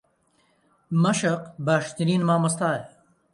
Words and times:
مەشق 1.03 1.41
باشترین 1.65 2.21
مامۆستایە. 2.29 2.83